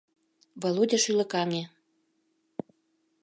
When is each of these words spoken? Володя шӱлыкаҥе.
Володя 0.61 0.97
шӱлыкаҥе. 1.03 1.63